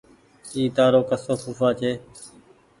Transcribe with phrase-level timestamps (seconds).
[0.53, 1.91] اي تآرو ڪسو ڦوڦآ ڇي